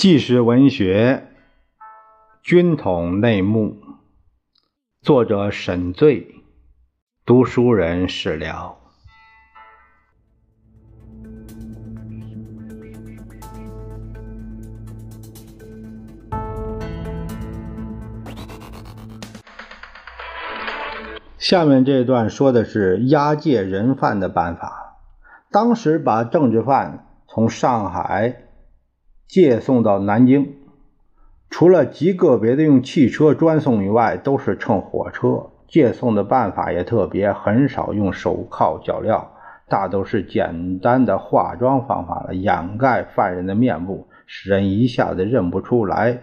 [0.00, 1.28] 纪实文学
[2.42, 3.66] 《军统内幕》，
[5.02, 6.36] 作者沈醉，
[7.26, 8.78] 读书人史聊。
[21.36, 24.96] 下面这段说的是押解人犯的办法。
[25.50, 28.46] 当时把政治犯从上海。
[29.30, 30.56] 借送到南京，
[31.50, 35.50] 除了极个别的用汽车专送以外，都是乘火车。
[35.68, 39.26] 借送的办法也特别，很少用手铐脚镣，
[39.68, 46.18] 大都是简单的化妆方法来掩盖犯人的面部，使人一下子认不出来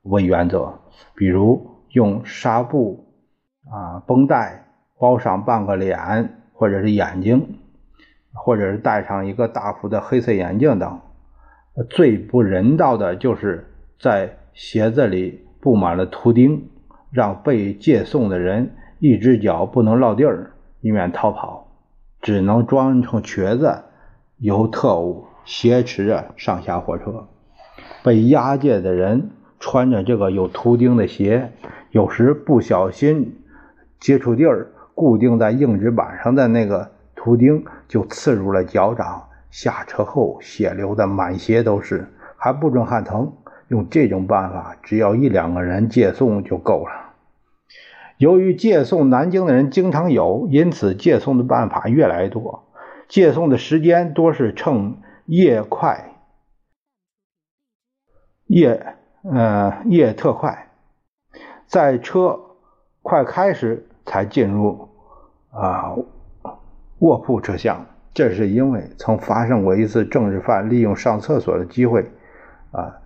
[0.00, 0.78] 为原则。
[1.14, 3.04] 比如用纱布
[3.70, 4.64] 啊绷带
[4.98, 7.58] 包上半个脸或者是眼睛，
[8.32, 11.00] 或者是戴上一个大幅的黑色眼镜等。
[11.84, 13.66] 最不人道的就是
[13.98, 16.68] 在鞋子里布满了图钉，
[17.10, 21.68] 让被借送的人一只脚不能落地儿，以免逃跑，
[22.22, 23.82] 只能装成瘸子，
[24.38, 27.28] 由特务挟持着上下火车。
[28.02, 29.30] 被押解的人
[29.60, 31.52] 穿着这个有图钉的鞋，
[31.90, 33.42] 有时不小心
[34.00, 39.24] 接触地儿，固定在硬纸板上的那个图钉就刺入了脚掌。
[39.56, 43.32] 下车后血流的满鞋都是，还不准喊疼。
[43.68, 47.14] 用这种办法，只要一两个人借送就够了。
[48.18, 52.64] 由于借送南京的人经常有，因此借送的办法越来越多。
[53.08, 56.12] 借送的时间多是乘夜快，
[58.46, 60.68] 夜呃夜特快，
[61.66, 62.38] 在车
[63.00, 64.90] 快开时才进入
[65.50, 65.96] 啊
[66.98, 67.86] 卧铺车厢。
[68.16, 72.10] 这是因为曾发生过一次政治犯利用上厕所的机会，
[72.70, 72.96] 啊，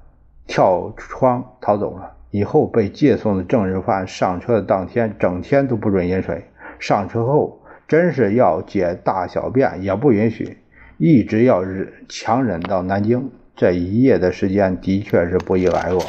[0.46, 2.12] 跳窗逃走了。
[2.30, 6.44] 以后被借送的政治犯上车的当天，整天都不准饮水。
[6.78, 10.58] 上车后，真是要解大小便也不允许，
[10.96, 13.32] 一直要忍强忍到南京。
[13.56, 16.00] 这一夜的时间的确是不易挨过。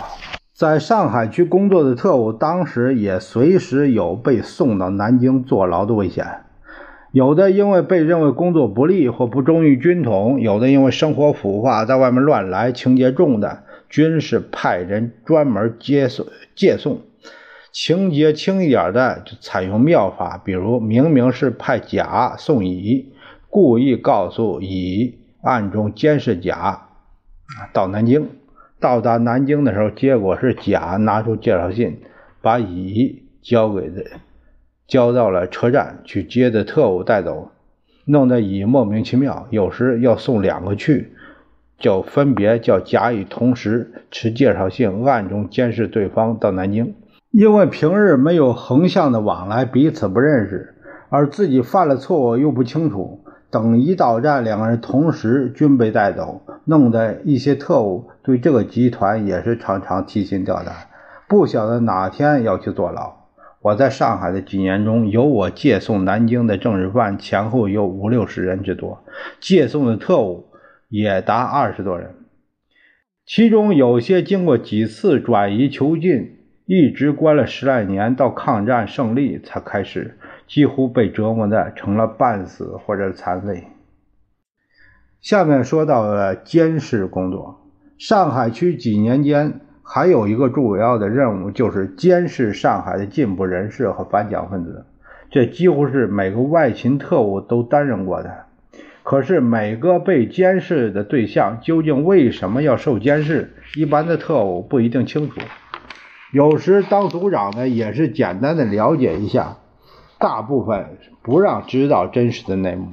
[0.54, 6.24] 在上海区工作的特务，当时也随时有被送到南京坐牢的危险。
[7.12, 17.00] 有的因为被认为工作不力或不忠于军统，有的因为生活腐化，在外面乱来，情节重的，军是派人专门接送、借送；
[17.74, 23.12] 情节轻一点的，就采用妙法，比如明明是派甲送乙，
[23.50, 26.88] 故意告诉乙暗中监视甲
[27.74, 28.30] 到南京。
[28.80, 32.00] 到达南京的时候，结果是甲拿出介绍信，
[32.42, 34.06] 把乙交给的。
[34.92, 37.52] 交到了车站去接的特务带走，
[38.04, 39.48] 弄得乙莫名其妙。
[39.50, 41.14] 有时要送两个去，
[41.80, 46.94] 就分别叫甲乙同时持介绍信，暗中监视对方到南京。
[47.32, 50.76] 因为平日没有横向的往来，彼此不认识，
[51.08, 53.24] 而自己犯了错误又不清楚。
[53.50, 60.76] 等一到站，两个人同时均被带走，弄得一些特务对这个集团也是常常提心吊胆，
[61.30, 63.21] 不晓得哪天要去坐牢。
[63.62, 69.04] 我在上海的几年中，由我借送南京的政治犯前后有五六十人之多，
[69.40, 70.48] 借送的特务
[70.90, 72.16] 也达二十多人。
[73.24, 80.18] 其中有些经过几次转移囚禁，一直关了十来年，到抗战胜利才开始，
[80.48, 83.68] 几乎被折磨的成了半死或者残废。
[85.22, 87.62] 下面说到了监视工作，
[88.00, 89.62] 上海区几年间。
[89.94, 94.86] 还有一个主要的任务，就是监视上海的进步人士和反蒋分子。
[95.30, 98.46] 这几乎是每个外勤特务都担任过的。
[99.04, 105.42] 可是每个被监视的对象究竟为什么要受监视，一般的特务不一定清楚。
[106.32, 109.58] 有时当组长的也是简单的了解一下，
[110.18, 110.86] 大部分
[111.22, 112.92] 不让知道真实的内幕。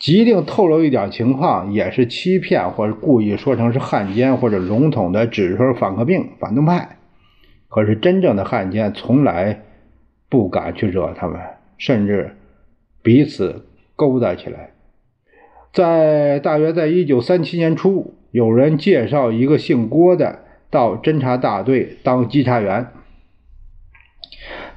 [0.00, 6.96] 即定透露一点情况，也是欺骗或者故意说成是汉奸，或者笼统的指说反革命、反动派。
[7.68, 9.60] 可是真正的汉奸从来
[10.30, 11.38] 不敢去惹他们，
[11.76, 12.34] 甚至
[13.02, 14.70] 彼此勾搭起来。
[15.70, 22.86] 在大约在一九三七年初，有人介绍一个姓郭的到侦察大队当稽查员，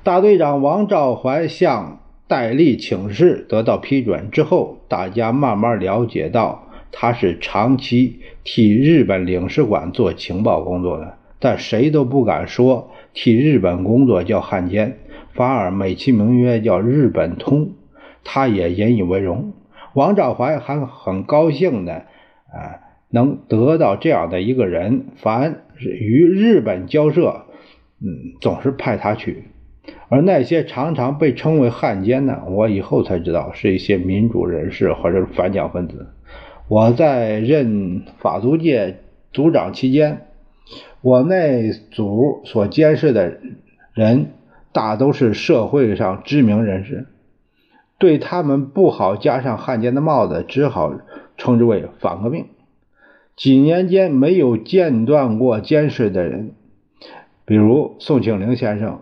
[0.04, 2.03] 大队长王兆怀向。
[2.34, 14.98] 戴笠请示得到批准之后，大家慢慢了解到他是长期替日本领事馆做情报工作的，但谁都不敢说替日本工作叫汉奸，
[15.34, 17.74] 反而美其名曰叫日本通，
[18.24, 19.54] 他也引以为荣。
[19.94, 22.82] 王兆怀还很高兴的啊，
[23.12, 27.46] 能得到这样的一个人，凡与日本交涉，
[28.02, 29.44] 嗯，总是派他去。
[30.08, 36.08] 而那些常常被称为汉奸呢，我以后才知道是一些民主人士或者反蒋分子。
[36.70, 39.00] 我在任法租界
[39.34, 40.28] 组长期间，
[41.02, 43.40] 我那组所监视的
[43.94, 44.28] 人
[44.72, 47.08] 大都是社会上知名人士，
[47.98, 50.94] 对他们不好加上汉奸的帽子，只好
[51.36, 52.46] 称之为反革命。
[53.36, 56.52] 几年间没有间断过监视的人，
[57.46, 59.02] 比如宋庆龄先生。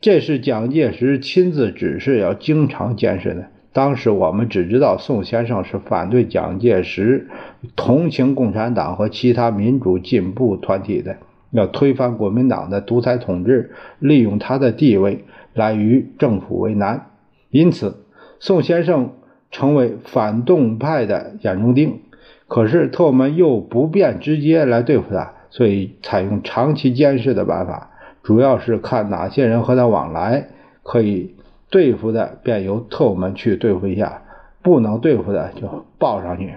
[0.00, 3.46] 这是蒋介石亲自指示要经常监视的。
[3.72, 7.26] 当时我们只知道宋先生是反对蒋介石、
[7.74, 11.16] 同情共产党和其他民主进步团体的，
[11.50, 17.06] 要推翻国民党的独裁统治，利用他的地位来与政府为难。
[17.50, 18.04] 因此，
[18.38, 19.14] 宋先生
[19.50, 22.02] 成为反动派的眼中钉。
[22.46, 27.90] 可是特务们又不便直接来对付他，所以采用长期监视的办法。
[28.28, 30.48] 主要是看哪些人和他往来，
[30.82, 31.34] 可以
[31.70, 34.20] 对付的，便由特务们去对付一下；
[34.60, 36.52] 不能对付的，就报上去。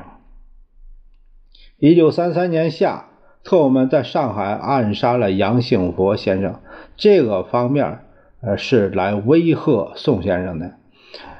[1.77, 3.05] 一九三三年夏，
[3.45, 6.59] 特务们在上海暗杀了杨幸福先生，
[6.97, 7.99] 这个方面
[8.41, 10.71] 呃是来威吓宋先生的；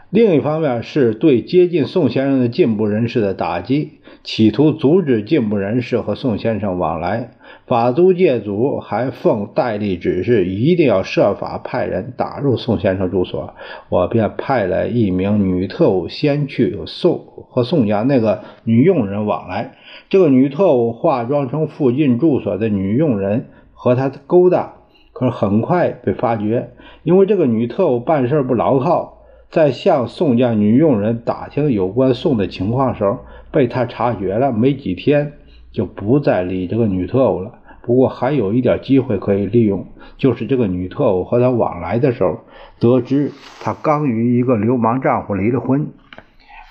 [0.09, 7.31] 另一方面是对接近宋先生的进步人士的打击，企图阻止进步人士和宋先生往来。
[7.71, 13.53] 法租界组还奉戴笠指示，一定要设法派人打入宋先生住所。
[13.87, 17.19] 我便派了一名女特务先去宋
[17.49, 19.71] 和宋家那个女佣人往来。
[20.09, 24.73] 这个女特务化妆成附近住所的女佣人，和他勾搭。
[25.13, 26.71] 可是很快被发觉，
[27.03, 29.19] 因为这个女特务办事不牢靠，
[29.49, 33.19] 在向宋家女佣人打听有关宋的情况时候，
[33.49, 34.51] 被他察觉了。
[34.51, 35.31] 没几天，
[35.71, 37.59] 就不再理这个女特务了。
[37.83, 39.85] 不过还有一点机会可以利用，
[40.17, 42.39] 就是这个女特务和他往来的时候，
[42.79, 45.87] 得知他刚与一个流氓丈夫离了婚，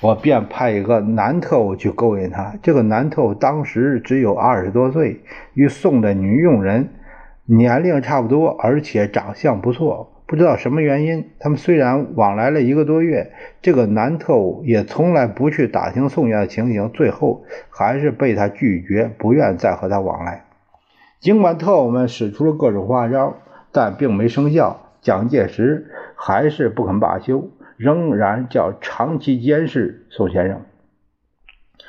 [0.00, 2.54] 我便派一个男特务去勾引他。
[2.62, 5.20] 这个男特务当时只有二十多岁，
[5.54, 6.90] 与宋的女佣人
[7.44, 10.12] 年龄差不多，而且长相不错。
[10.26, 20.44] 不知道什么原因，他们虽然往来了一个多月，这个男特务也从来不去打听宋家的情形，最后还是被他拒绝，不愿再和他往来。
[21.20, 23.34] 尽管特务们使出了各种花招，
[23.72, 24.86] 但并没生效。
[25.02, 30.62] 蒋介石还是不肯罢休，仍然叫长期监视宋先生，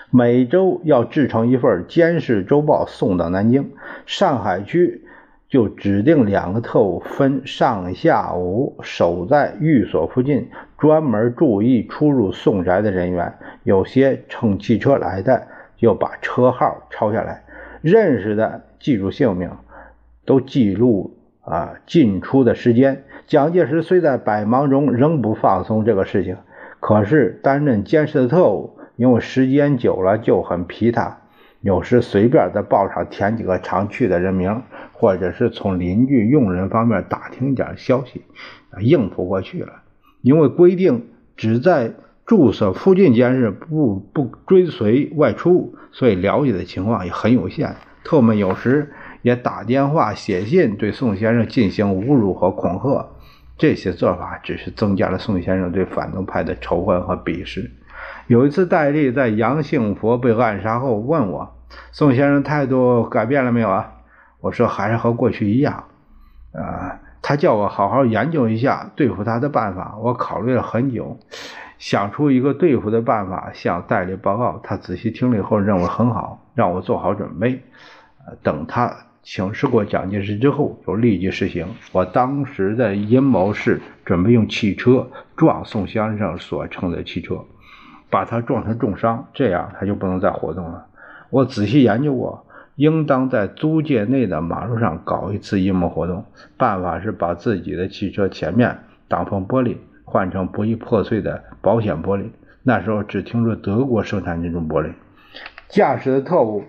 [0.09, 3.71] 每周要制成一份监视周报送到南京。
[4.05, 5.05] 上海区
[5.49, 13.33] 就指定两个特务，分上下午守在寓所附近，专门注意出入宋宅的人员。
[13.63, 17.43] 有些乘汽车来的，就把车号抄下来，
[17.81, 18.63] 认识的。
[18.79, 19.51] 记住姓名，
[20.25, 23.03] 都记录啊进出的时间。
[23.27, 26.37] 蒋介石虽在百忙中，仍不放松这个事情。
[26.79, 31.17] 可是担任监视的特务，因为时间久了就很疲沓，
[31.61, 34.63] 有时随便在报上填几个常去的人名，
[34.93, 38.23] 或者是从邻居、佣人方面打听点消息，
[38.79, 39.83] 应付过去了。
[40.23, 41.07] 因为规定
[41.38, 41.91] 只在
[42.31, 47.75] 住所附近监视，不不追随外出，所以了解的情况也很有限。
[48.05, 48.89] 特务们有时
[49.21, 53.05] 也打电话、写信对宋先生进行侮辱和恐吓，
[53.57, 57.69] 这些做法只是增加了宋先生对反动派的仇恨和鄙视。
[58.27, 61.53] 有一次，戴笠在杨幸福被暗杀后问我
[61.91, 63.91] ：“宋先生态度改变了没有啊？”
[64.39, 65.83] 我说：“还是和过去一样。”
[66.55, 69.97] 啊，他叫我好好研究一下对付他的办法。
[70.01, 71.19] 我考虑了很久，
[71.81, 74.59] 想出一个对付的办法，向戴笠报告。
[74.63, 77.59] 他仔细听了以后，认为很好，让我做好准备。
[78.43, 81.65] 等他请示过蒋介石之后，就立即实行。
[81.91, 87.43] 我当时的阴谋是准备用汽车撞宋先生所乘的汽车，
[88.11, 90.85] 把他撞成重伤，这样他就不能再活动了。
[91.31, 92.45] 我仔细研究过，
[92.75, 96.25] 应当在租界内的马路上搞一次阴谋活动。
[96.57, 99.77] 办法是把自己的汽车前面挡风玻璃
[100.12, 102.30] 换成不易破碎的保险玻璃。
[102.62, 104.91] 那时候只听说德国生产这种玻璃。
[105.68, 106.63] 驾驶的特务。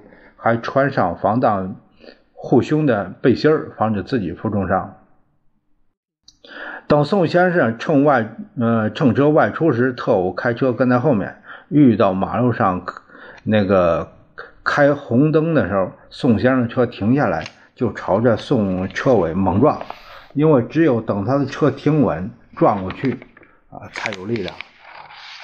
[0.45, 1.77] 还穿上防弹
[2.33, 4.97] 护胸的背心儿，防止自己负重伤。
[6.89, 11.37] 等宋先生乘外呃乘车外出时，特务开车跟在后面，
[11.69, 12.85] 遇到马路上
[13.45, 14.11] 那个
[14.65, 17.45] 开红灯的时候，宋先生车停下来，
[17.77, 19.81] 就朝着宋车尾猛撞，
[20.35, 23.17] 因为只有等他的车停稳，撞过去
[23.73, 24.55] 啊才有力量，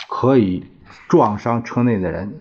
[0.09, 0.67] 可以
[1.09, 2.41] 撞伤车内的人。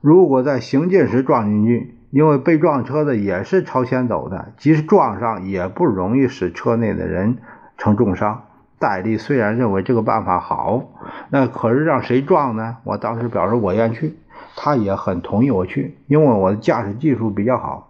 [0.00, 7.38] 如果在行进时撞进去，因为被撞车的也是朝前走的，即使撞上也不容易使车内的人
[7.76, 8.44] 成重伤。
[8.80, 10.84] 戴笠虽然认为这个办法好，
[11.30, 12.76] 那可是让谁撞呢？
[12.84, 14.16] 我当时表示我愿去，
[14.56, 17.88] 他也很同意我去，因为我的驾驶技术比较好，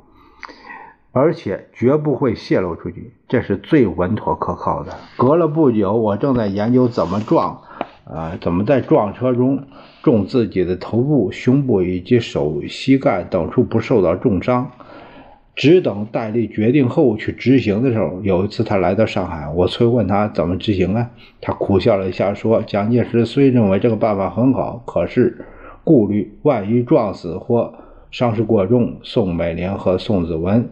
[1.12, 4.92] 而且绝不会泄露出去，这是最稳妥可靠的。
[5.16, 7.60] 隔了不久，我正在研究怎么撞，
[8.04, 9.64] 呃，怎么在撞车中
[10.02, 14.70] 中自己的头部、胸部以及手、膝盖等处不受到重伤。
[15.56, 21.10] 只等戴笠决定后去执行的时候，有一次他来到上海，我催问他怎么执行啊？
[21.40, 25.44] 他苦笑了一下，说：“蒋介石虽认为这个办法很好，可是
[25.82, 27.74] 顾虑万一撞死或
[28.12, 30.70] 伤势过重，宋美龄和宋子文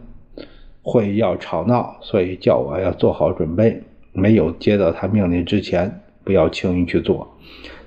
[0.88, 7.36] 会要吵闹，所以叫我要做好准备，没有接到他命令之前，不要轻易去做。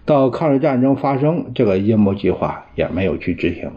[0.03, 3.71] 到抗日战争发生，这个阴谋计划也没有去执行。”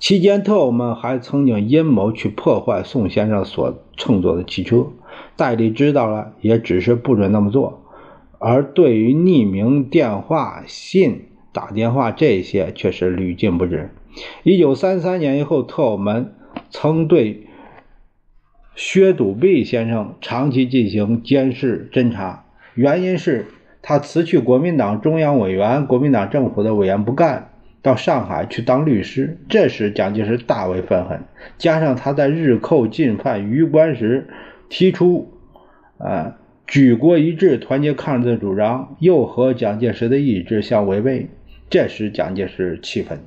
[0.00, 4.88] 期间，特务们还曾经阴谋去破坏宋先生所乘坐的汽车。
[5.36, 7.84] 戴笠知道了，也只是不准那么做。
[8.40, 13.90] 而对于匿名电话、信、打电话这些，却是屡禁不止。
[14.42, 16.34] 一九三三年以后，特务们
[16.70, 17.46] 曾对
[18.74, 22.44] 薛笃弼先生长期进行监视侦查，
[22.74, 23.46] 原因是
[23.82, 27.50] 他辞去国民党中央委员、国民党政府的委员不干。
[27.80, 31.20] 到上海去当律师，这时蒋介石大为愤恨，
[31.58, 34.28] 加上他在日寇进犯榆关时
[34.68, 35.32] 提出
[35.96, 41.28] 啊举国一致、团结抗日的主张，又和蒋介石的意志相违背，
[41.70, 43.20] 这时蒋介石气愤。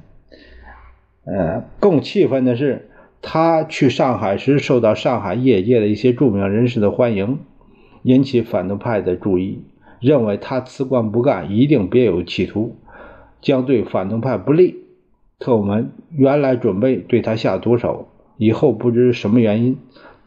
[1.24, 2.90] 呃，更气愤的是，
[3.22, 7.40] 他去上海时受到上海业界的一些著名人士的欢迎，
[8.04, 9.64] 引起反动派的注意，
[10.00, 12.76] 认为他辞官不干，一定别有企图。
[13.42, 14.84] 将对反动派不利，
[15.40, 19.78] 特务们原来准备对他下毒手，以后不知什么原因，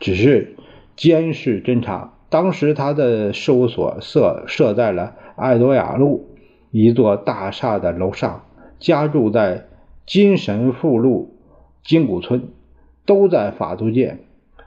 [0.00, 0.56] 只是
[0.96, 2.14] 监视侦查。
[2.28, 6.28] 当时他的事务所设设在了爱多雅路
[6.72, 8.44] 一座大厦的楼上，
[8.80, 9.66] 家住在
[10.06, 11.36] 金神富路
[11.84, 12.48] 金谷村，
[13.06, 14.18] 都在法租界，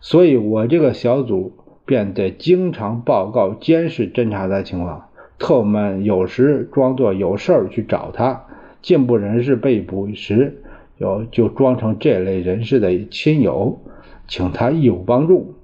[0.02, 1.54] 所以我这个小组
[1.86, 5.10] 便得经常报告监视侦查的情况。
[5.40, 8.46] 特务们有时装作有事儿去找他，
[8.82, 10.64] 进步人士被捕时，
[11.00, 13.80] 就就装成这类人士的亲友，
[14.28, 15.56] 请他义务帮助。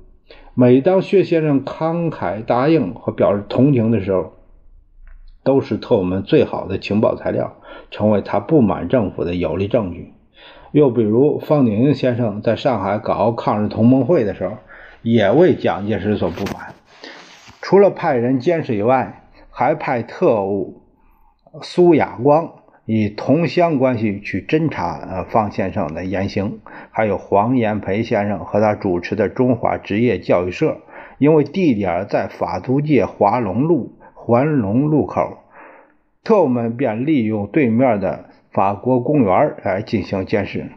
[0.54, 4.34] 每当薛先生慷慨答应和表示同情的时候，
[5.44, 7.56] 都是特务们最好的情报材料，
[7.90, 10.14] 成为他不满政府的有力证据。
[10.74, 14.58] 又比如方鼎英先生在上海搞抗日同盟会的时候，
[15.02, 16.74] 也为蒋介石所不满，
[17.62, 19.22] 除了派人监视以外。
[19.56, 20.82] 还派特务
[21.62, 22.54] 苏亚光
[22.88, 30.78] 以同乡关系去侦查呃方先生的言行，还有黄炎培先生和他主持的中华职业教育社，
[31.20, 35.38] 因为地点在法租界华龙路环龙路口，
[36.24, 40.70] 特务们便利用对面的法国公园来进行监视。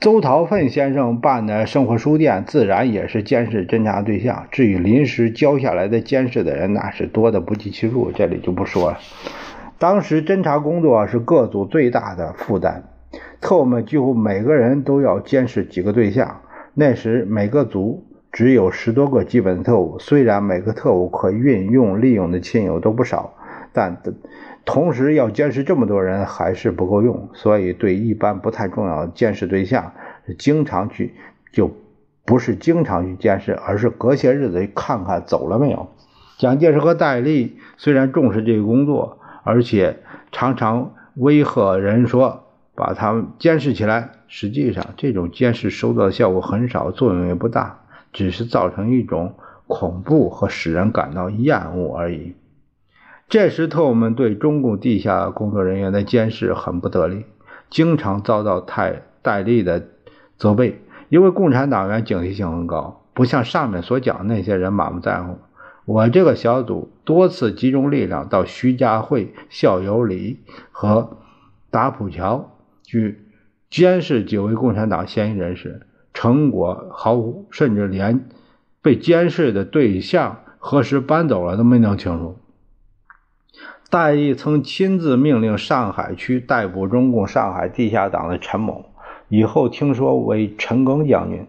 [0.00, 4.46] 邹陶奋先生办的生活书店，自然也是监视侦查对象。
[4.50, 8.98] 至于临时交下来的监视的人，那是多的不计其数，这里就不说了。
[9.78, 12.82] 当时侦查工作是各组最大的负担，
[13.40, 16.40] 特务们几乎每个人都要监视几个对象。
[16.74, 23.32] 那时每个组只有十多个基本特务，虽然每个特务可运用利用的亲友都不少，
[23.72, 24.02] 但。
[24.64, 29.92] 同时要监视这么多人还是不够用，所以对一般不太重要的监视对象，
[30.38, 31.14] 经常去
[31.52, 31.70] 就
[32.24, 35.88] 不是经常去监视，而是隔些日子看看走了没有。
[36.38, 39.98] 蒋介石和戴笠虽然重视这个工作，而且
[40.32, 42.44] 常常威吓人说
[42.74, 47.80] 把他们监视起来，实际上这种监视收到的效果很少，作用也不大，
[48.12, 49.34] 只是造成一种
[49.66, 52.34] 恐怖和使人感到厌恶而已。
[53.28, 57.24] 这时，特务们对中共地下工作人员的监视很不得力，
[57.70, 59.88] 经常遭到太戴笠的
[60.36, 60.80] 责备。
[61.08, 65.38] 因为共产党员警惕性很高，不像上面所讲那些人满不在乎。
[65.84, 70.40] 我这个小组多次集中力量到徐家汇、校友里
[70.72, 71.18] 和
[71.70, 73.26] 打浦桥去
[73.68, 75.82] 监视几位共产党嫌疑人士，
[76.14, 78.26] 成果毫无，甚至连
[78.80, 82.38] 被监视的对象何时搬走了都没弄清楚。
[83.94, 88.86] 戴笠曾亲自命令上海区逮捕中共上海地下党的陈某，
[89.28, 91.46] 以后听说为陈赓将军。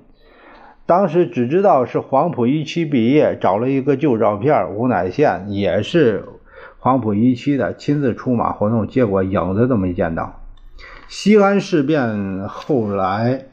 [0.85, 6.23] 当时只知道是黄埔一期毕业，找了一个旧照片，吴乃宪也是
[6.77, 10.43] 黄埔一期的亲自出马活动，结果影子都没见到。
[11.07, 13.45] 西安事变后来，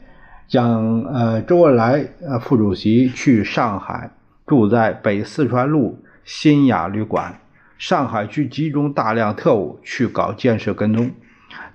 [0.47, 4.11] 将呃周恩来呃副主席去上海，
[4.45, 7.39] 住在北四川路新雅旅馆。
[7.77, 11.11] 上海区集中大量特务去搞建设跟踪，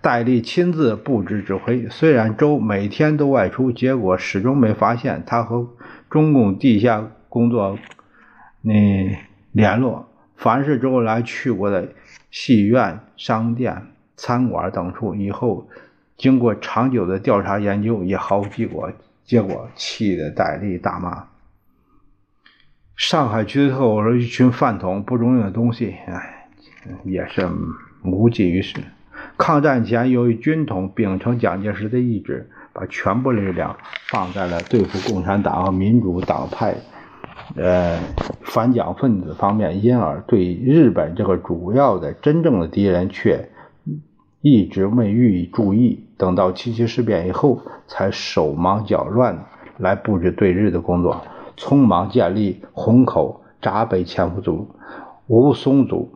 [0.01, 1.89] 戴笠亲自布置指挥。
[1.89, 5.69] 虽然周每天都外出，结果始终没发现他和
[6.09, 7.79] 中共地下工作
[8.63, 9.19] 那
[9.53, 10.09] 联络。
[10.37, 11.89] 凡是周恩来去过的
[12.31, 15.69] 戏院、商店、餐馆等处，以后
[16.17, 18.91] 经过长久的调查研究，也毫无结果。
[19.25, 21.25] 结果气得戴笠大骂
[22.99, 26.49] ：“上海区的特务是一群饭桶，不中用的东西。”哎，
[27.05, 27.49] 也是
[28.03, 28.77] 无济于事。
[29.37, 33.77] 抗战前，由于军统秉承蒋介石的意志，把全部力量
[34.11, 36.75] 放在了对付共产党和民主党派。
[37.55, 38.01] 呃，
[38.43, 43.49] 反蒋分子方面，因而对日本这个主要的、真正的敌人却
[44.43, 46.05] 一直未予以注意。
[46.17, 51.23] 等到七七事变以后，才手忙脚乱来布置对日的工作，
[51.59, 54.69] 匆忙建立虹口闸北潜伏组、
[55.27, 56.09] 吴淞组、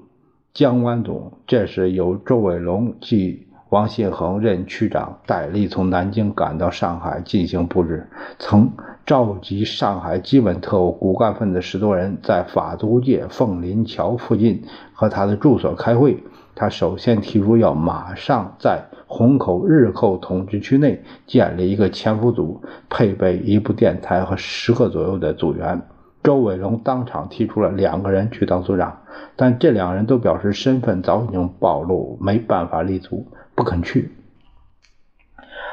[0.54, 1.32] 江湾组。
[1.46, 8.08] 这时由周伟龙及王信恒任区长，戴笠从南京赶到上海进行布置，
[8.38, 8.70] 曾。
[9.04, 16.22] 召集上海基本特务骨干分子十多人，在法租界凤林桥附近和他的住所开会。
[16.62, 25.82] 他首先提出要马上在虹口日寇统治区内建立一个潜伏组，配备一部电台和十个左右的组员。
[26.22, 29.00] 周伟龙当场提出了两个人去当组长，
[29.34, 33.26] 但这两人都表示身份早已经暴露，没办法立足，
[33.56, 34.12] 不肯去。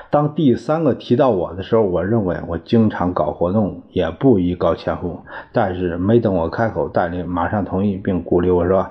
[0.10, 5.20] 当第三个提到我的时候，我认为我经常搞活动，也不宜搞潜伏。
[5.54, 8.88] 但是没等我开口，戴笠马上同意，并鼓励我说：“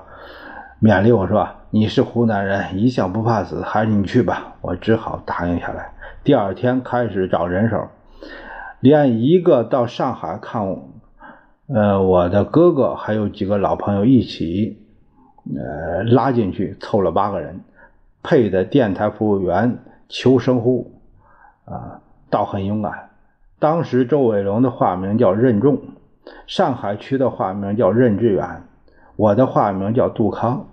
[0.80, 5.92] 勉励我说，你是湖南人，一向不怕死，还是你去吧。”我只好答应下来。
[6.24, 7.88] 第二天开始找人手，
[8.80, 10.78] 连一个到上海看
[11.66, 14.78] 呃我的哥哥，还有几个老朋友一起，
[15.54, 17.60] 呃拉进去，凑了八个人，
[18.22, 19.78] 配的电台服务员
[20.08, 20.90] 求生乎。
[21.66, 22.00] 啊，
[22.30, 23.10] 倒很勇敢。
[23.58, 25.82] 当时周伟龙的化名叫任重，
[26.46, 28.62] 上海区的化名叫任志远，
[29.16, 30.66] 我的化名叫杜康。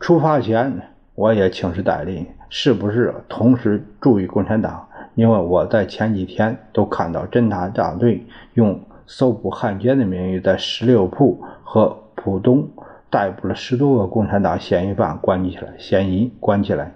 [0.00, 0.82] 出发前，
[1.14, 4.86] 我也请示戴笠，是不是同时注意共产党？
[5.14, 12.68] 因为我在前几天都看到侦察大队用搜捕汉奸的名义，在十六铺和浦东
[13.10, 16.92] 逮捕了十多个共产党嫌疑犯，关起来，嫌疑关起来。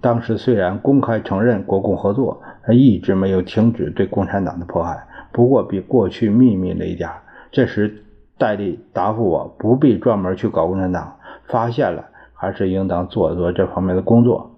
[0.00, 2.42] 当时虽然公开承认国共合作。
[2.68, 7.08] 他一直没有停止对共产党的迫害，不过比过去秘密了一点。
[7.52, 8.02] 这时，
[8.36, 14.50] 戴笠答复我，不必专门去搞共产党，发现了还是应当做做这方面的工作。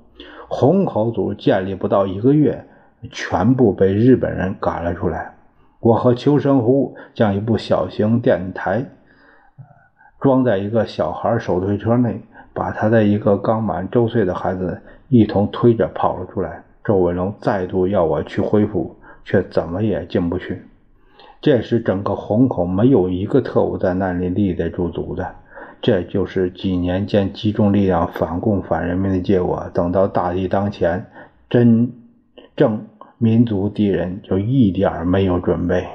[0.48, 2.66] 虹口组建立不到一个月，
[3.10, 5.34] 全部被日本人赶了出来。
[5.80, 8.84] 我和邱生湖将一部小型电台
[10.20, 12.20] 装在一个小孩手推车内，
[12.52, 16.64] 把他的一个刚满周岁的孩子一同推着跑了出来。
[16.84, 20.62] 周文龙再度要我去恢复，却怎么也进不去。
[21.40, 25.34] 这时，整个虹口没有一个特务在那里立得住足的。
[25.80, 29.70] 这就是几年间集中力量反共反人民的结果。
[29.72, 31.10] 等到大敌当前，
[31.48, 31.92] 真
[32.56, 32.86] 正
[33.18, 35.86] 民族敌人就一点没有准备。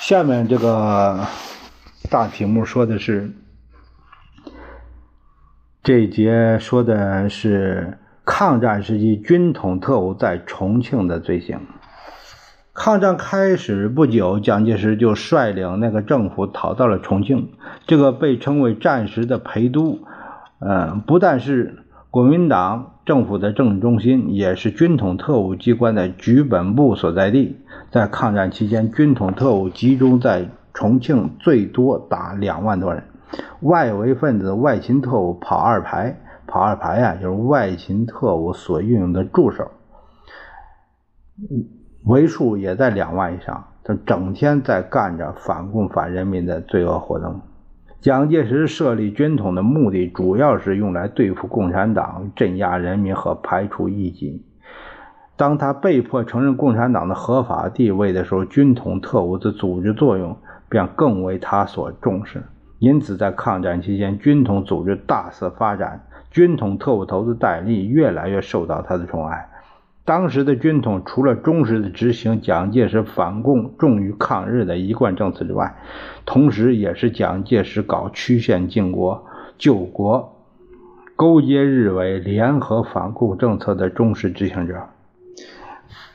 [0.00, 1.26] 下面这个
[2.10, 3.30] 大题目说的是，
[5.82, 7.98] 这一节说的是。
[8.28, 11.60] 抗战时期，军统特务在重庆的罪行。
[12.76, 17.48] 抗战开始不久，蒋介石就率领那个政府逃到了重庆，
[17.86, 20.00] 这个被称为战时的陪都，
[20.60, 27.56] 嗯，不但是国民党政府的政治中心，也是军统特务机关的局本部所在地。
[27.90, 33.04] 在抗战期间，军统特务集中在重庆，最多达两万多人，
[33.60, 36.20] 外围分子、外勤特务跑二排。
[36.46, 39.68] 跑二排呀，就是外勤特务所运用的助手，
[42.06, 43.64] 为数也在两万以上。
[43.84, 47.40] 他整天在干着反共反人民的罪恶活动。
[48.00, 54.44] 蒋介石设立军统的目的，主要是用来对付共产党、镇压人民和排除异己。
[55.36, 60.36] 当他被迫承认共产党的合法地位的时候，军统特务的组织作用
[60.68, 62.42] 便更为他所重视。
[62.78, 66.00] 因此，在抗战期间，军统组织大肆发展。
[66.30, 69.48] 军统特务头子戴笠越来越受到他的宠爱，
[70.06, 75.74] 当时的军统除了忠实的执行蒋介石反共重于抗日的一贯政策之外，
[76.24, 79.26] 同时也是蒋介石搞曲线救国、
[79.58, 80.36] 救国、
[81.16, 84.86] 勾结日伪、联合反共政策的忠实执行者。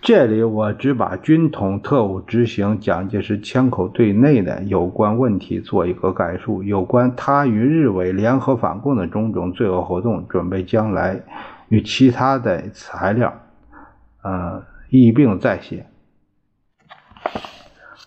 [0.01, 11.19] 这里我只把军统特务执行蒋介石枪口对内的有关问题做一个概述，有关他与日伪联合反共的种种罪恶活动，准备将来
[11.67, 13.33] 与其他的材料。
[14.21, 15.87] 呃，一并再写。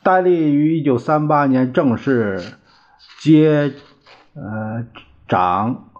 [0.02, 2.40] 戴笠于一九三八年正式
[3.20, 3.72] 接
[4.34, 4.86] 呃
[5.26, 5.90] 掌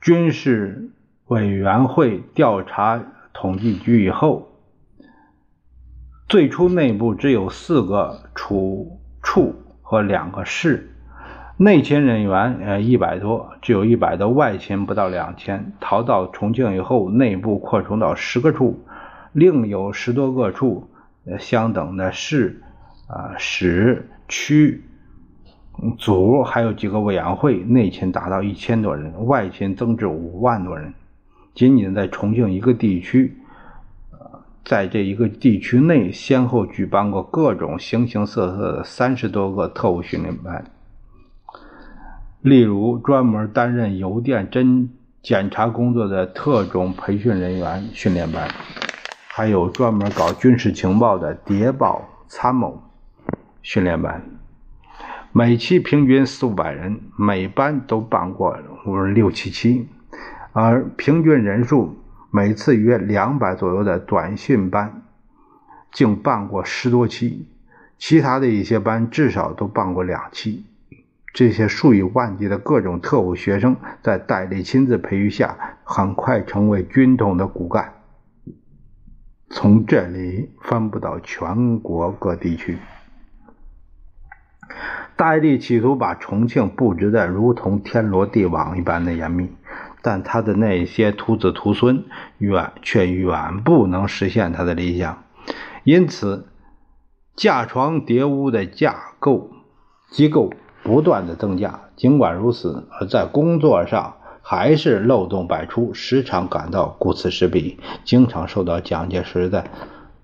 [0.00, 0.92] 军事
[1.26, 4.48] 委员会调查统计局以后，
[6.28, 10.94] 最初内部只有四个处处和两个市，
[11.60, 15.72] 内勤人员呃一百多，只有一百多，外勤不到两千。
[15.80, 18.78] 逃到重庆以后，内部扩充到十个处。
[19.32, 20.88] 另有十多个处，
[21.40, 22.62] 相等的市、
[23.08, 24.84] 啊市区、
[25.98, 30.94] 组，还有几个委员会，内勤达到一千多人，外勤增至五万多人。
[31.54, 33.36] 仅仅在重庆一个地区，
[34.64, 40.64] 在这一个地区内，先后举办过各种形形色色的三十多个特务训练班。
[42.40, 44.88] 例如，专门担任邮电侦
[45.22, 48.48] 检查工作的特种培训人员训练班。
[49.26, 52.82] 还有专门搞军事情报的谍报参谋
[53.62, 54.22] 训练班，
[55.32, 59.88] 每期平均四五百人，每班都办过五六七期，
[60.52, 61.96] 而平均人数
[62.30, 65.02] 每次约两百左右的短训班，
[65.92, 67.46] 竟办过十多期，
[67.96, 70.64] 其他的一些班至少都办过两期。
[71.34, 77.94] 这些数以万计的各种特务学生，在戴笠亲自培育下，很快成为军统的骨干。
[79.50, 82.78] 从这里分布到全国各地区。
[85.16, 89.50] 戴笠企图把重庆布置的如同天罗地网一般的严密，
[90.02, 92.04] 但他的那些徒子徒孙
[92.38, 95.24] 远却远不能实现他的理想，
[95.84, 96.48] 因此
[97.34, 99.50] 架床叠屋的架构
[100.10, 100.52] 机构
[100.88, 101.80] 不断的增加。
[101.96, 104.14] 尽管如此，而在工作上。
[104.40, 109.64] 还是漏洞百出，时常感到顾此失彼，经常受到蒋介石的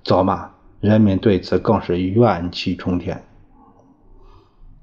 [0.03, 3.23] 责骂，人民对此更是怨气冲天。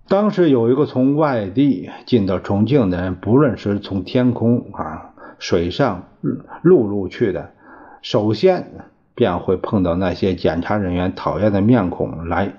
[0.07, 6.03] 当时有一个从外地进到重庆的人，不论是从天空啊、水上、
[6.61, 7.49] 陆路去的，
[8.03, 8.67] 首先
[9.15, 12.53] 便会碰到那些检查人员讨厌的面孔来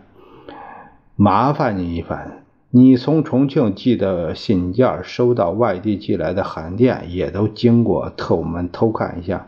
[1.15, 2.42] 麻烦你一番。
[2.75, 9.47] 你从重庆寄的信件，收到外地寄来的函电，也都经过特务们偷看一下。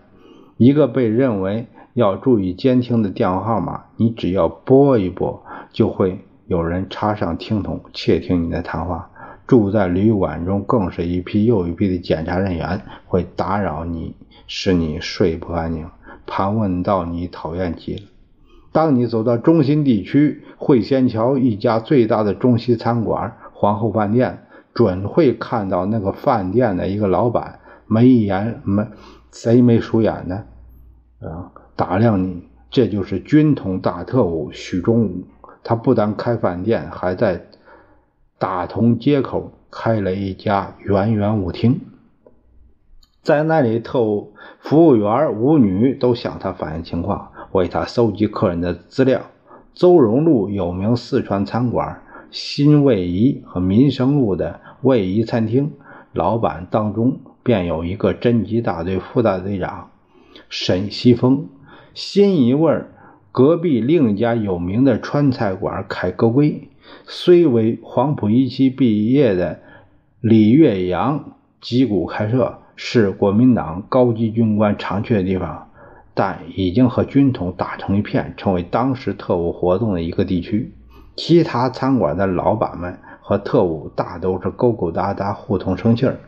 [0.59, 9.11] 一个被认为要注意监听的电话号码，你只要拨一拨，就会有人插上听筒窃听你的谈话。
[9.47, 14.15] 住在旅馆中，更是一批又一批的检查人员会打扰你，
[14.47, 15.87] 使你睡不安宁，
[16.27, 18.03] 盘问到你讨厌极了。
[18.75, 28.85] 当你走到中心地区汇仙桥一家最大的中西餐馆皇后饭店，准会看到那个饭店的一个老板眉眼没
[29.31, 32.49] 贼眉鼠眼的，啊，打量你。
[32.69, 35.25] 这就是军统大特务许忠武，
[35.63, 37.47] 他不但开饭店，还在
[38.41, 41.81] 大同街口开了一家圆圆舞厅，
[43.23, 47.31] 在那里，特务服务员、舞女都向他反映情况。
[47.55, 49.23] 为他搜集客人的资料。
[49.75, 55.71] 邹荣路有名四川餐馆新卫仪和民生路的卫仪餐厅，
[56.13, 59.91] 老板当中便有一个侦缉大队副大队长
[60.49, 61.47] 沈西峰。
[61.93, 62.83] 新一味
[63.31, 66.69] 隔壁另一家有名的川菜馆凯歌归，
[67.07, 69.61] 虽为黄埔一期毕业的
[70.21, 75.64] 李岳阳击鼓开设，是国民党高级军官常去的地方。
[76.15, 80.73] 但已经和军统打成一片，成为当时特务活动的一个地区。
[81.17, 86.19] 其他餐馆的老板们和特务大都是勾勾搭搭、互通生气儿。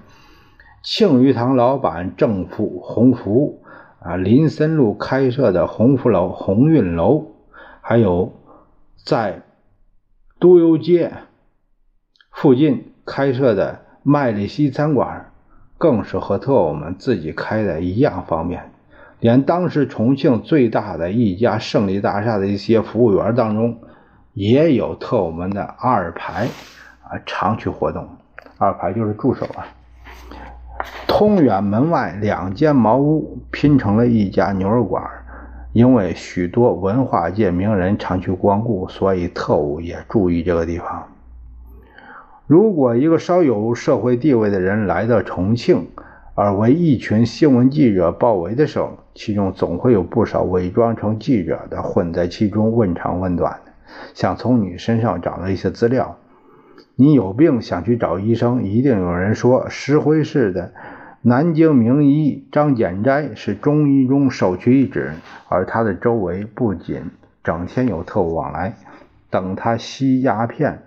[0.83, 3.63] 庆余堂老板郑富鸿福
[4.01, 7.33] 啊，林森路开设的鸿福楼、鸿运楼，
[7.81, 8.33] 还有
[9.05, 9.43] 在
[10.39, 11.13] 都邮街
[12.31, 15.33] 附近开设的麦里西餐馆，
[15.79, 18.73] 更是和特务们自己开的一样方便。
[19.21, 23.79] 连当时重庆最大的一家胜利大厦的一些服务员当中，
[24.35, 26.49] 也有特务们的二排
[27.03, 28.09] 啊常去活动。
[28.59, 29.67] 二排就是助手啊。
[31.07, 35.03] 通远门外两间茅屋拼成了一家牛肉馆，
[35.73, 41.09] 因为许多文化界名人常去光顾，所以特务也注意这个地方。
[42.47, 45.89] 如果一个稍有社会地位的人来到重庆，
[46.37, 53.73] 而为一群新闻记者包围的时候，其中总会有不少伪装成记者的混在其中，问长问短的，
[54.13, 56.19] 想从你身上找到一些资料。
[56.95, 60.75] 你有病想去找医生，一定有人说石灰市的
[61.23, 65.15] 南京名医张简斋是中医中首屈一指，
[65.49, 67.01] 而他的周围不仅
[67.43, 68.75] 整天有特务往来，
[69.31, 70.83] 等他吸鸦片。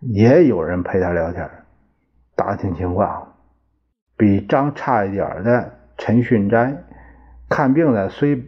[0.00, 1.46] 也有人陪他聊天，
[2.34, 3.25] 打听情况。
[4.16, 6.84] 比张差一点的陈训斋，
[7.48, 8.44] 看病的虽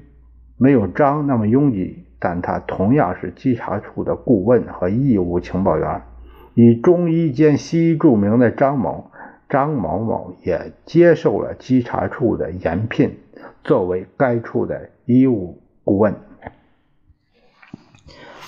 [0.57, 6.03] 没有张那么拥挤，但他同样是稽查处的顾问和义务情报员。
[6.55, 9.11] 以中医兼西医著名的张某，
[9.49, 13.19] 张某某也接受了稽查处的延聘，
[13.63, 16.15] 作为该处的医务顾问。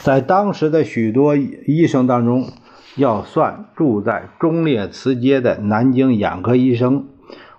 [0.02, 2.46] 在当时的许多医生当中，
[2.96, 7.06] 要算住在忠烈祠街的南京眼科医生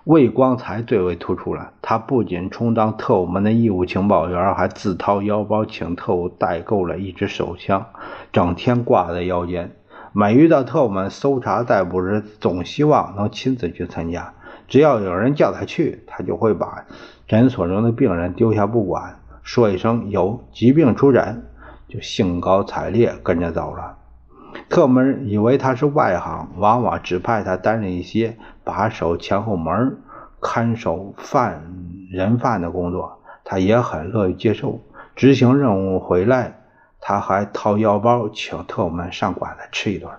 [0.04, 1.72] 魏光才最为突出了。
[1.80, 7.86] 他不仅充当特务们的义务情报员，还自掏腰包请特务代购了一支手枪，
[8.32, 9.76] 整天挂在腰间。
[10.12, 14.34] 每遇到特务们搜查逮捕时，总希望能亲自去参加。
[14.68, 16.84] 只要有人叫他去，他就会把
[17.26, 21.44] 诊所中的病人丢下不管，说一声有疾病出诊，
[21.88, 23.98] 就兴高采烈跟着走了。
[24.72, 29.98] 特务们以为他是外行，往往指派他担任一些把守前后门、
[30.40, 31.62] 看守犯
[32.10, 34.80] 人犯的工作，他也很乐意接受。
[35.14, 36.54] 执行任务回来，
[37.02, 40.10] 他还掏腰包请特务们上馆子吃一顿。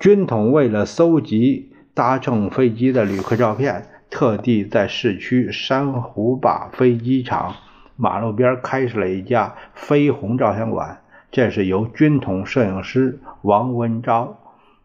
[0.00, 7.54] 军统为了搜集搭乘飞机的旅客照片，特地在市区珊瑚坝飞机场
[7.94, 11.02] 马路边开设了一家飞鸿照相馆。
[11.30, 14.38] 这是由军统摄影师王文昭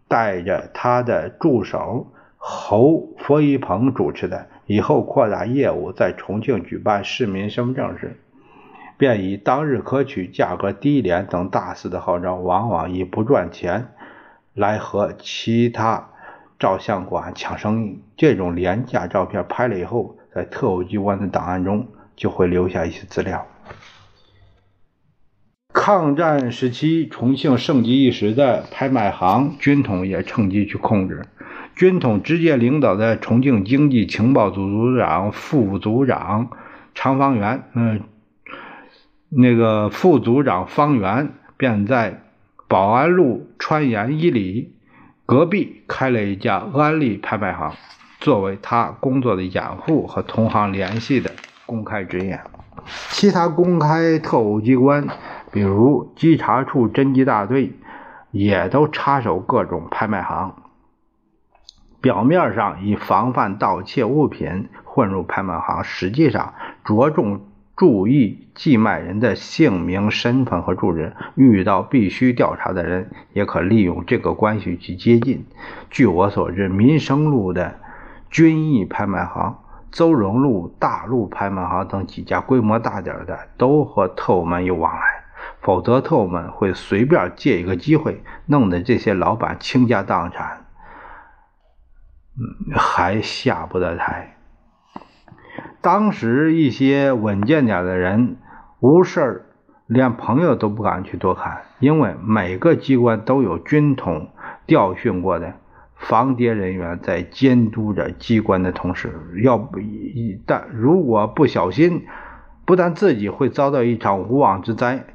[0.08, 4.48] 带着他的助手侯佛一鹏主持的。
[4.66, 8.16] 以后扩大业务，在重庆举办市民身份证时，
[8.98, 13.90] 便以当日可取、价格低廉等大肆的号召，往往以不赚钱
[14.54, 16.12] 来和其他
[16.58, 18.02] 照相馆抢生意。
[18.16, 23.46] 这种廉价照片拍了以后，在特务机关的档案中就会留下一些资料。
[25.74, 31.26] 抗战时期，重庆盛极一时的拍卖行，军统也趁机去控制。
[31.76, 36.52] 军统直接领导的重庆经济情报组组长、副组长
[36.94, 38.02] 常方圆，嗯，
[39.30, 42.22] 那个副组长方圆便在
[42.68, 44.76] 宝安路川盐一里
[45.26, 47.74] 隔壁开了一家安利拍卖行，
[48.20, 51.32] 作为他工作的掩护和同行联系的
[51.66, 52.40] 公开职业。
[53.10, 55.08] 其他公开特务机关。
[55.54, 57.74] 比如稽查处侦缉大队
[58.32, 60.56] 也都插手各种拍卖行，
[62.02, 67.42] 表面上以防范盗窃物品混入拍卖行，实际上着重
[67.76, 71.16] 注意寄卖人的姓名、身份和住址。
[71.36, 75.46] 遇到必须调查的人，也可利用这个关系去接近。
[75.92, 77.76] 据我所知，民生路的
[78.32, 79.58] 军艺拍卖行、
[79.92, 85.23] 邹荣路大陆拍卖行等几家规模大点的，都和特务们有往来。
[85.64, 90.66] 否则，特务们会随便借一个机会，弄得这些老板倾家荡产，
[92.76, 94.36] 还下不得台。
[95.82, 98.36] 当时一些稳健点的人，
[98.82, 99.46] 无事儿
[99.88, 104.30] 连朋友都不敢去多看，因为每个机关都有军统
[104.66, 105.54] 调训过的
[105.96, 112.06] 防谍人员在监督着机关的同时，要不一旦如果不小心，
[112.66, 115.06] 不但自己会遭到一场无妄之灾。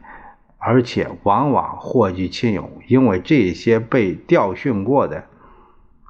[0.59, 5.18] 而且往往祸及亲友，因为这些被调训过的、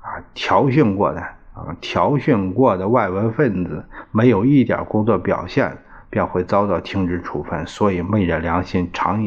[0.00, 5.76] 啊调训过的、啊调训过的外围分子，没有一点工作表现，
[6.10, 7.66] 便会遭到停职处分。
[7.66, 9.22] 所以昧着良心，常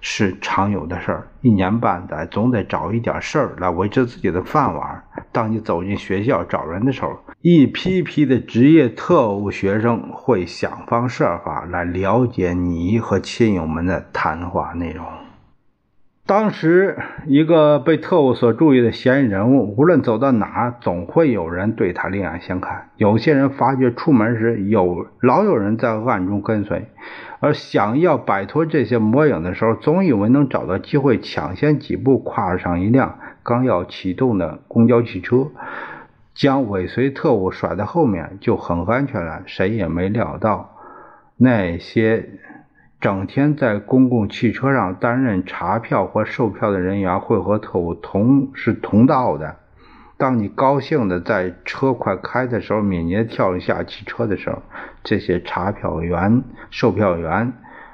[0.00, 1.28] 是常有的事儿。
[1.40, 5.04] 一年半载，总得找一点事儿来维持自己的饭碗。
[5.32, 15.04] 当你走进学校找人的时候，一批批的职业特务学生会想方设法来了解你和亲友们的谈话内容。
[16.26, 22.88] 当时，一个被特务所注意的嫌疑人物，无论走到哪，总会有人对他另眼相看。
[22.96, 26.88] 有些人发觉出门时有老有人在暗中跟随，
[27.38, 35.52] 而想要摆脱这些魔影的时候，总以为能找到机会抢先几步跨上一辆刚要启动的公交汽车，
[36.34, 39.42] 将尾随特务甩在后面就很安全了。
[39.46, 40.74] 谁也没料到，
[41.36, 42.30] 那些
[43.00, 49.56] 整天在公共汽车上担任查票或售票的人员会和特务同是同道的。
[50.16, 54.62] 当你高兴的在车快开的时候，敏捷跳一下汽车的时候，
[55.04, 57.52] 这些查票员、售票员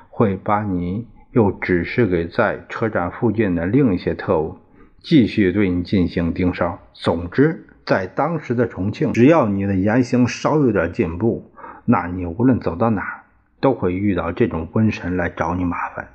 [0.08, 4.56] 会把你又指示给在车站附近的另一些特务，
[5.00, 6.78] 继续对你进行盯梢。
[6.92, 11.50] 总之，在当时的重庆，只要你的言行稍有点进步，
[11.84, 13.21] 那你无论走到哪，
[13.62, 16.08] 都会遇到这种瘟神来找你麻烦。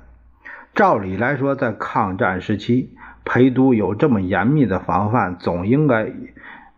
[0.72, 2.94] 照理来说，在抗战时期。
[3.30, 6.10] 陪都有这么严密的防范，总应该，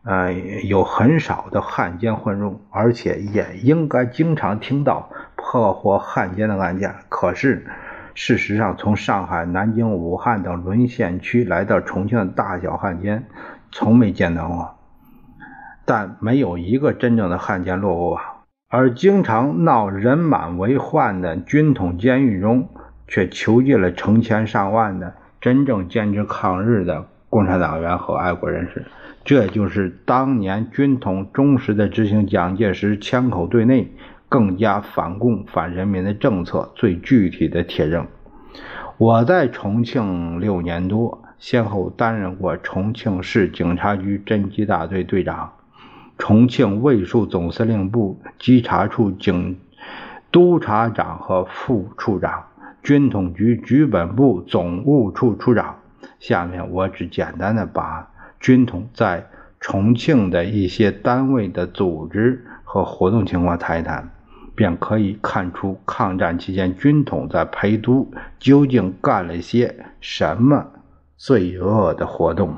[0.03, 0.33] 呃，
[0.65, 6.93] 有很少的汉奸混入，而且也应该经常听到破获汉奸的案件。
[7.09, 7.65] 可是，
[8.17, 13.27] 事实上，从上海、南京、武汉等沦陷区来到重庆的大小汉奸，
[13.71, 14.75] 从没见到过。
[15.85, 18.23] 但没有一个真正的汉奸落过网，
[18.73, 22.69] 而经常闹人满为患的军统监狱中，
[23.09, 25.15] 却囚禁了成千上万的。
[25.41, 28.85] 真正坚持抗日的共产党员和爱国人士，
[29.25, 33.91] 这就是当年军统忠实的执行蒋介石枪口对内、
[34.29, 38.07] 更加反共反人民的政策最具体的铁证。
[38.99, 45.55] 我在重庆六年多，先后担任过重庆市警察局侦缉大队队长、
[46.21, 49.59] 重庆卫戍总司令部稽查处警
[50.31, 52.45] 督察长和副处长。
[52.83, 55.77] 军统局局本部总务处处长。
[56.19, 59.27] 下面我只简单的把军统在
[59.61, 64.11] 重庆的一些单位的组织和活动情况谈一谈，
[64.55, 70.67] 便可以看出抗战期间军统在陪都究竟干了些什么
[71.17, 72.55] 罪恶的活动。